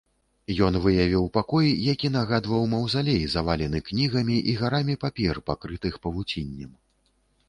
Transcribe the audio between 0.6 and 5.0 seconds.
Ён выявіў пакой, які нагадваў маўзалей, завалены кнігамі і гарамі